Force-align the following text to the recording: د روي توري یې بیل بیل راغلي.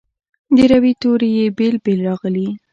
د 0.55 0.57
روي 0.71 0.93
توري 1.01 1.29
یې 1.37 1.45
بیل 1.57 1.75
بیل 1.83 1.99
راغلي. 2.09 2.47